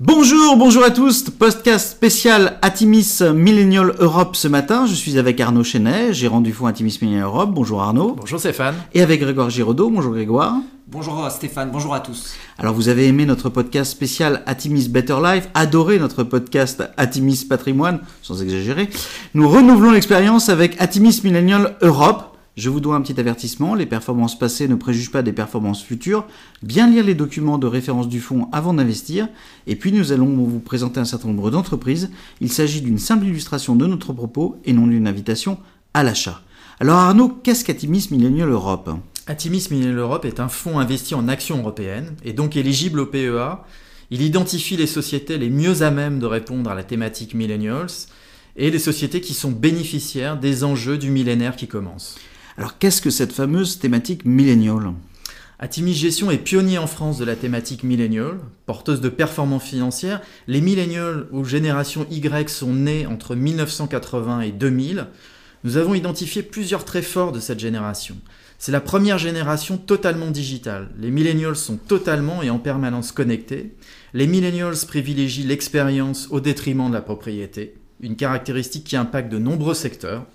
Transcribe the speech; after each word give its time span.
Bonjour, 0.00 0.56
bonjour 0.56 0.84
à 0.84 0.92
tous. 0.92 1.24
Podcast 1.28 1.90
spécial 1.90 2.56
Atimis 2.62 3.18
Millennial 3.34 3.94
Europe 3.98 4.36
ce 4.36 4.46
matin. 4.46 4.86
Je 4.86 4.94
suis 4.94 5.18
avec 5.18 5.40
Arnaud 5.40 5.64
Chenet, 5.64 6.12
gérant 6.12 6.40
du 6.40 6.52
fonds 6.52 6.66
Atimis 6.66 6.96
Millennial 7.02 7.24
Europe. 7.24 7.50
Bonjour 7.52 7.82
Arnaud. 7.82 8.14
Bonjour 8.16 8.38
Stéphane. 8.38 8.76
Et 8.94 9.02
avec 9.02 9.18
Grégoire 9.18 9.50
Giraudot. 9.50 9.90
Bonjour 9.90 10.12
Grégoire. 10.12 10.54
Bonjour 10.86 11.28
Stéphane, 11.32 11.70
bonjour 11.72 11.94
à 11.94 12.00
tous. 12.00 12.36
Alors 12.58 12.74
vous 12.74 12.88
avez 12.88 13.08
aimé 13.08 13.26
notre 13.26 13.48
podcast 13.48 13.90
spécial 13.90 14.44
Atimis 14.46 14.88
Better 14.88 15.16
Life, 15.20 15.48
adoré 15.54 15.98
notre 15.98 16.22
podcast 16.22 16.84
Atimis 16.96 17.46
Patrimoine, 17.48 17.98
sans 18.22 18.40
exagérer. 18.40 18.88
Nous 19.34 19.48
renouvelons 19.48 19.90
l'expérience 19.90 20.48
avec 20.48 20.80
Atimis 20.80 21.22
Millennial 21.24 21.76
Europe. 21.82 22.37
Je 22.58 22.70
vous 22.70 22.80
dois 22.80 22.96
un 22.96 23.02
petit 23.02 23.20
avertissement, 23.20 23.76
les 23.76 23.86
performances 23.86 24.36
passées 24.36 24.66
ne 24.66 24.74
préjugent 24.74 25.12
pas 25.12 25.22
des 25.22 25.32
performances 25.32 25.80
futures. 25.80 26.26
Bien 26.64 26.90
lire 26.90 27.04
les 27.04 27.14
documents 27.14 27.56
de 27.56 27.68
référence 27.68 28.08
du 28.08 28.18
fonds 28.18 28.48
avant 28.50 28.74
d'investir. 28.74 29.28
Et 29.68 29.76
puis 29.76 29.92
nous 29.92 30.10
allons 30.10 30.26
vous 30.26 30.58
présenter 30.58 30.98
un 30.98 31.04
certain 31.04 31.28
nombre 31.28 31.52
d'entreprises. 31.52 32.10
Il 32.40 32.50
s'agit 32.50 32.80
d'une 32.80 32.98
simple 32.98 33.26
illustration 33.26 33.76
de 33.76 33.86
notre 33.86 34.12
propos 34.12 34.56
et 34.64 34.72
non 34.72 34.88
d'une 34.88 35.06
invitation 35.06 35.58
à 35.94 36.02
l'achat. 36.02 36.42
Alors 36.80 36.96
Arnaud, 36.96 37.28
qu'est-ce 37.28 37.64
qu'Atimis 37.64 38.08
Millennial 38.10 38.48
Europe? 38.48 38.90
Atimis 39.28 39.68
Millennial 39.70 39.98
Europe 39.98 40.24
est 40.24 40.40
un 40.40 40.48
fonds 40.48 40.80
investi 40.80 41.14
en 41.14 41.28
actions 41.28 41.58
européennes 41.58 42.16
et 42.24 42.32
donc 42.32 42.56
éligible 42.56 42.98
au 42.98 43.06
PEA. 43.06 43.64
Il 44.10 44.20
identifie 44.20 44.76
les 44.76 44.88
sociétés 44.88 45.38
les 45.38 45.50
mieux 45.50 45.82
à 45.82 45.92
même 45.92 46.18
de 46.18 46.26
répondre 46.26 46.68
à 46.70 46.74
la 46.74 46.82
thématique 46.82 47.34
millennials 47.34 48.08
et 48.56 48.72
les 48.72 48.80
sociétés 48.80 49.20
qui 49.20 49.34
sont 49.34 49.52
bénéficiaires 49.52 50.40
des 50.40 50.64
enjeux 50.64 50.98
du 50.98 51.12
millénaire 51.12 51.54
qui 51.54 51.68
commence. 51.68 52.16
Alors 52.58 52.76
qu'est-ce 52.76 53.00
que 53.00 53.10
cette 53.10 53.32
fameuse 53.32 53.78
thématique 53.78 54.24
milléniale? 54.24 54.92
Atimis 55.60 55.94
Gestion 55.94 56.32
est 56.32 56.38
pionnier 56.38 56.78
en 56.78 56.88
France 56.88 57.16
de 57.16 57.24
la 57.24 57.36
thématique 57.36 57.84
milléniale, 57.84 58.40
porteuse 58.66 59.00
de 59.00 59.08
performances 59.08 59.62
financières. 59.62 60.22
Les 60.48 60.60
millennials 60.60 61.28
ou 61.30 61.44
génération 61.44 62.04
Y 62.10 62.50
sont 62.50 62.74
nés 62.74 63.06
entre 63.06 63.36
1980 63.36 64.40
et 64.40 64.50
2000. 64.50 65.06
Nous 65.62 65.76
avons 65.76 65.94
identifié 65.94 66.42
plusieurs 66.42 66.84
traits 66.84 67.04
forts 67.04 67.30
de 67.30 67.38
cette 67.38 67.60
génération. 67.60 68.16
C'est 68.58 68.72
la 68.72 68.80
première 68.80 69.18
génération 69.18 69.78
totalement 69.78 70.32
digitale. 70.32 70.90
Les 70.98 71.12
millennials 71.12 71.54
sont 71.54 71.76
totalement 71.76 72.42
et 72.42 72.50
en 72.50 72.58
permanence 72.58 73.12
connectés. 73.12 73.76
Les 74.14 74.26
millennials 74.26 74.84
privilégient 74.88 75.46
l'expérience 75.46 76.26
au 76.32 76.40
détriment 76.40 76.88
de 76.88 76.94
la 76.94 77.02
propriété, 77.02 77.76
une 78.00 78.16
caractéristique 78.16 78.82
qui 78.82 78.96
impacte 78.96 79.30
de 79.30 79.38
nombreux 79.38 79.74
secteurs. 79.74 80.26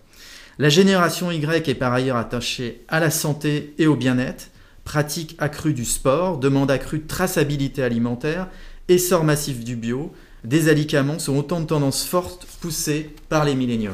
La 0.59 0.69
génération 0.69 1.31
Y 1.31 1.67
est 1.67 1.73
par 1.73 1.93
ailleurs 1.93 2.17
attachée 2.17 2.83
à 2.87 2.99
la 2.99 3.09
santé 3.09 3.73
et 3.79 3.87
au 3.87 3.95
bien-être, 3.95 4.51
pratique 4.83 5.35
accrue 5.39 5.73
du 5.73 5.83
sport, 5.83 6.37
demande 6.37 6.69
accrue 6.69 6.99
de 6.99 7.07
traçabilité 7.07 7.81
alimentaire, 7.81 8.49
essor 8.87 9.23
massif 9.23 9.63
du 9.63 9.75
bio. 9.75 10.13
Des 10.43 10.69
alicaments 10.69 11.17
sont 11.17 11.37
autant 11.37 11.59
de 11.59 11.65
tendances 11.65 12.05
fortes 12.05 12.45
poussées 12.61 13.09
par 13.29 13.45
les 13.45 13.55
millennials. 13.55 13.93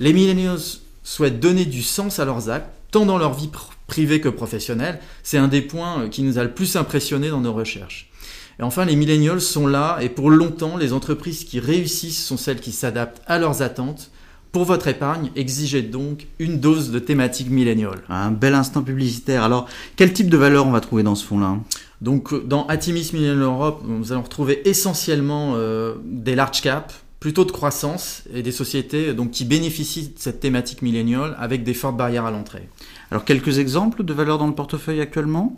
Les 0.00 0.12
millennials 0.12 0.80
souhaitent 1.04 1.38
donner 1.38 1.66
du 1.66 1.82
sens 1.82 2.18
à 2.18 2.24
leurs 2.24 2.50
actes, 2.50 2.70
tant 2.90 3.06
dans 3.06 3.18
leur 3.18 3.34
vie 3.34 3.50
privée 3.86 4.20
que 4.20 4.28
professionnelle. 4.28 4.98
C'est 5.22 5.38
un 5.38 5.48
des 5.48 5.62
points 5.62 6.08
qui 6.08 6.24
nous 6.24 6.36
a 6.36 6.42
le 6.42 6.52
plus 6.52 6.74
impressionné 6.74 7.30
dans 7.30 7.40
nos 7.40 7.52
recherches. 7.52 8.10
Et 8.58 8.64
enfin, 8.64 8.84
les 8.84 8.96
millennials 8.96 9.40
sont 9.40 9.68
là 9.68 9.98
et 10.00 10.08
pour 10.08 10.30
longtemps, 10.30 10.76
les 10.76 10.92
entreprises 10.92 11.44
qui 11.44 11.60
réussissent 11.60 12.24
sont 12.24 12.36
celles 12.36 12.60
qui 12.60 12.72
s'adaptent 12.72 13.22
à 13.26 13.38
leurs 13.38 13.62
attentes 13.62 14.10
pour 14.52 14.64
votre 14.64 14.86
épargne, 14.86 15.30
exigez 15.34 15.80
donc 15.80 16.26
une 16.38 16.60
dose 16.60 16.90
de 16.90 16.98
thématique 16.98 17.48
milléniale. 17.48 18.02
Un 18.10 18.30
bel 18.30 18.54
instant 18.54 18.82
publicitaire. 18.82 19.42
Alors, 19.42 19.66
quel 19.96 20.12
type 20.12 20.28
de 20.28 20.36
valeur 20.36 20.66
on 20.66 20.70
va 20.70 20.80
trouver 20.80 21.02
dans 21.02 21.14
ce 21.14 21.24
fonds-là? 21.24 21.56
Donc, 22.02 22.46
dans 22.46 22.66
Atimis 22.66 23.10
Millennial 23.14 23.40
Europe, 23.40 23.82
nous 23.86 24.12
allons 24.12 24.22
retrouver 24.22 24.68
essentiellement 24.68 25.54
euh, 25.56 25.94
des 26.04 26.34
large 26.34 26.60
caps, 26.60 26.94
plutôt 27.18 27.46
de 27.46 27.50
croissance, 27.50 28.24
et 28.34 28.42
des 28.42 28.52
sociétés 28.52 29.14
donc, 29.14 29.30
qui 29.30 29.46
bénéficient 29.46 30.08
de 30.08 30.18
cette 30.18 30.40
thématique 30.40 30.82
milléniale 30.82 31.34
avec 31.38 31.64
des 31.64 31.72
fortes 31.72 31.96
barrières 31.96 32.26
à 32.26 32.30
l'entrée. 32.30 32.68
Alors, 33.10 33.24
quelques 33.24 33.58
exemples 33.58 34.04
de 34.04 34.12
valeurs 34.12 34.36
dans 34.36 34.48
le 34.48 34.54
portefeuille 34.54 35.00
actuellement? 35.00 35.56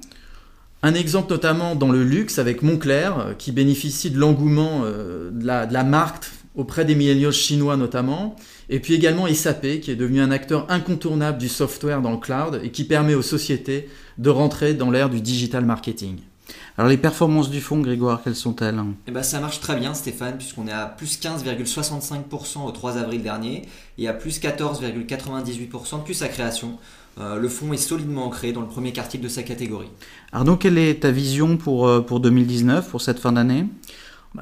Un 0.84 0.94
exemple 0.94 1.33
notamment 1.33 1.75
dans 1.75 1.91
le 1.91 2.04
luxe 2.04 2.38
avec 2.38 2.62
Moncler, 2.62 3.10
euh, 3.19 3.34
qui 3.37 3.50
bénéficie 3.50 4.12
de 4.12 4.19
l'engouement 4.19 4.83
euh, 4.84 5.31
de, 5.33 5.44
la, 5.44 5.66
de 5.66 5.72
la 5.72 5.83
marque 5.83 6.31
auprès 6.54 6.84
des 6.84 6.94
millennials 6.94 7.32
chinois 7.32 7.76
notamment, 7.76 8.37
et 8.69 8.81
puis 8.81 8.94
également 8.94 9.26
SAP 9.32 9.81
qui 9.81 9.91
est 9.91 9.97
devenu 9.97 10.20
un 10.20 10.31
acteur 10.31 10.70
incontournable 10.70 11.38
du 11.38 11.48
software 11.48 12.00
dans 12.00 12.12
le 12.12 12.19
cloud 12.19 12.60
et 12.62 12.70
qui 12.70 12.84
permet 12.84 13.15
aux 13.15 13.22
sociétés 13.22 13.88
de 14.19 14.31
rentrer 14.31 14.75
dans 14.75 14.91
l'ère 14.91 15.10
du 15.10 15.20
digital 15.20 15.65
marketing. 15.65 16.19
Alors 16.76 16.88
les 16.91 16.97
performances 16.97 17.50
du 17.50 17.60
fonds, 17.60 17.78
Grégoire, 17.78 18.20
quelles 18.22 18.34
sont-elles? 18.34 18.81
Eh 19.06 19.12
ben, 19.12 19.22
Ça 19.22 19.41
marche 19.41 19.60
très 19.60 19.76
bien 19.76 19.94
Stéphane, 19.94 20.37
puisqu'on 20.37 20.66
est 20.66 20.72
à 20.72 20.87
plus 20.87 21.20
15,65% 21.20 22.66
au 22.66 22.71
3 22.71 22.98
avril 22.98 23.22
dernier 23.22 23.62
et 23.97 24.09
à 24.09 24.12
plus 24.12 24.41
14,98% 24.41 26.00
depuis 26.00 26.15
sa 26.15 26.28
création. 26.28 26.78
Euh, 27.21 27.36
le 27.36 27.48
fonds 27.48 27.72
est 27.72 27.76
solidement 27.76 28.26
ancré 28.26 28.53
dans 28.53 28.60
le 28.60 28.66
premier 28.66 28.92
quartier 28.92 29.21
de 29.21 29.28
sa 29.28 29.44
catégorie. 29.44 29.88
Arnaud, 30.32 30.56
quelle 30.56 30.78
est 30.78 31.03
ta 31.03 31.12
vision 31.12 31.56
pour, 31.56 31.86
euh, 31.86 32.00
pour 32.00 32.19
2019, 32.19 32.88
pour 32.88 33.00
cette 33.00 33.21
fin 33.21 33.32
d'année? 33.32 33.66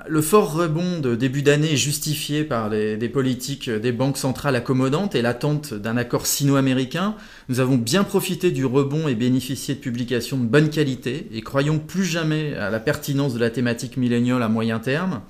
Le 0.08 0.22
fort 0.22 0.54
rebond 0.54 1.00
de 1.00 1.14
début 1.14 1.42
d'année 1.42 1.74
est 1.74 1.76
justifié 1.76 2.44
par 2.44 2.70
des 2.70 3.10
politiques 3.10 3.68
des 3.68 3.92
banques 3.92 4.16
centrales 4.16 4.56
accommodantes 4.56 5.14
et 5.14 5.20
l'attente 5.20 5.74
d'un 5.74 5.98
accord 5.98 6.26
sino-américain. 6.26 7.14
Nous 7.50 7.60
avons 7.60 7.76
bien 7.76 8.02
profité 8.02 8.52
du 8.52 8.64
rebond 8.64 9.06
et 9.06 9.14
bénéficié 9.14 9.74
de 9.74 9.80
publications 9.80 10.38
de 10.38 10.46
bonne 10.46 10.70
qualité 10.70 11.28
et 11.30 11.42
croyons 11.42 11.78
plus 11.78 12.06
jamais 12.06 12.54
à 12.54 12.70
la 12.70 12.80
pertinence 12.80 13.34
de 13.34 13.38
la 13.38 13.50
thématique 13.50 13.98
milléniale 13.98 14.42
à 14.42 14.48
moyen 14.48 14.78
terme. 14.78 15.20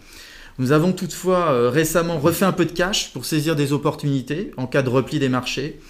Nous 0.58 0.70
avons 0.70 0.92
toutefois 0.92 1.50
euh, 1.50 1.68
récemment 1.68 2.18
refait 2.18 2.44
un 2.44 2.52
peu 2.52 2.66
de 2.66 2.72
cash 2.72 3.12
pour 3.12 3.24
saisir 3.24 3.56
des 3.56 3.72
opportunités 3.72 4.52
en 4.56 4.68
cas 4.68 4.82
de 4.82 4.90
repli 4.90 5.18
des 5.18 5.30
marchés 5.30 5.80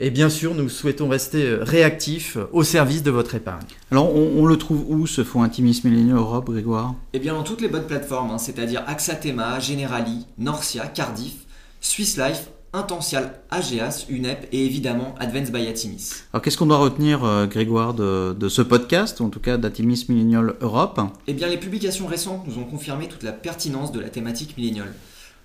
et 0.00 0.10
bien 0.10 0.30
sûr, 0.30 0.54
nous 0.54 0.68
souhaitons 0.68 1.08
rester 1.08 1.46
euh, 1.46 1.58
réactifs 1.62 2.38
euh, 2.38 2.48
au 2.52 2.64
service 2.64 3.02
de 3.02 3.10
votre 3.10 3.34
épargne. 3.34 3.66
Alors, 3.92 4.14
on, 4.16 4.46
le 4.46 4.56
trouve 4.56 4.84
où 4.88 5.06
ce 5.06 5.22
fonds 5.22 5.42
Intimis 5.42 5.82
Millennium 5.84 6.16
Europe, 6.16 6.50
Grégoire? 6.50 6.94
Eh 7.12 7.18
bien, 7.18 7.34
dans 7.34 7.42
toutes 7.42 7.60
les 7.60 7.68
bonnes 7.68 7.86
plateformes, 7.86 8.30
hein, 8.30 8.38
c'est-à-dire 8.38 8.82
Axatema, 8.86 9.60
Generali, 9.60 10.26
Norcia, 10.38 10.86
Cardiff, 10.86 11.34
Swiss 11.82 12.16
Life, 12.16 12.48
Intensial, 12.72 13.40
AGAS, 13.50 14.06
UNEP 14.08 14.48
et 14.52 14.64
évidemment 14.64 15.16
Advance 15.18 15.50
by 15.50 15.66
Atimis. 15.66 16.22
Alors 16.32 16.40
qu'est-ce 16.40 16.56
qu'on 16.56 16.66
doit 16.66 16.78
retenir, 16.78 17.24
euh, 17.24 17.46
Grégoire, 17.46 17.94
de, 17.94 18.32
de, 18.32 18.48
ce 18.48 18.62
podcast, 18.62 19.20
en 19.20 19.28
tout 19.28 19.40
cas 19.40 19.56
d'Atimis 19.56 20.06
Millennial 20.08 20.54
Europe? 20.60 21.00
Eh 21.26 21.34
bien 21.34 21.48
les 21.48 21.56
publications 21.58 22.06
récentes 22.06 22.46
nous 22.46 22.58
ont 22.58 22.64
confirmé 22.64 23.08
toute 23.08 23.24
la 23.24 23.32
pertinence 23.32 23.90
de 23.90 23.98
la 23.98 24.08
thématique 24.08 24.56
milléniale. 24.56 24.94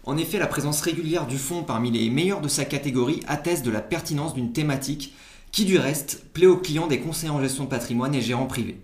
En 0.08 0.18
effet, 0.18 0.38
la 0.38 0.46
présence 0.46 0.82
régulière 0.82 1.26
du 1.26 1.38
fonds 1.38 1.64
parmi 1.64 1.90
les 1.90 2.12
meilleurs 2.12 2.42
de 2.42 2.48
sa 2.48 2.64
catégorie 2.64 3.22
atteste 3.28 3.66
de 3.66 3.72
la 3.72 3.82
pertinence 3.82 4.36
d'une 4.36 4.54
thématique 4.54 5.16
qui, 5.52 5.66
du 5.66 5.80
reste, 5.80 6.24
plaît 6.34 6.46
aux 6.46 6.58
clients 6.58 6.88
des 6.88 7.00
conseillers 7.00 7.32
en 7.32 7.42
gestion 7.42 7.64
de 7.64 7.70
patrimoine 7.70 8.14
et 8.14 8.22
gérants 8.22 8.46
privés. 8.46 8.78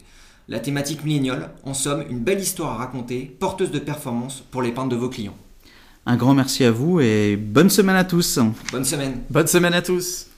La 0.47 0.59
thématique 0.59 1.03
milléniale, 1.03 1.51
en 1.63 1.75
somme, 1.75 2.03
une 2.09 2.19
belle 2.19 2.39
histoire 2.39 2.71
à 2.71 2.77
raconter, 2.77 3.35
porteuse 3.39 3.71
de 3.71 3.79
performance 3.79 4.43
pour 4.49 4.63
l'épargne 4.63 4.89
de 4.89 4.95
vos 4.95 5.09
clients. 5.09 5.37
Un 6.07 6.17
grand 6.17 6.33
merci 6.33 6.63
à 6.63 6.71
vous 6.71 6.99
et 6.99 7.35
bonne 7.35 7.69
semaine 7.69 7.95
à 7.95 8.03
tous. 8.03 8.39
Bonne 8.71 8.85
semaine. 8.85 9.21
Bonne 9.29 9.47
semaine 9.47 9.75
à 9.75 9.83
tous. 9.83 10.30